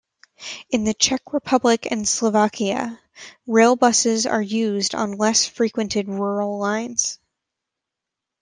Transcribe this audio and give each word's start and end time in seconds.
In 0.71 0.83
the 0.83 0.95
Czech 0.95 1.31
Republic 1.31 1.85
and 1.91 2.07
Slovakia, 2.07 2.99
railbuses 3.47 4.27
are 4.27 4.41
used 4.41 4.95
on 4.95 5.11
less 5.11 5.45
frequented 5.45 6.07
rural 6.07 6.57
lines. 6.57 7.19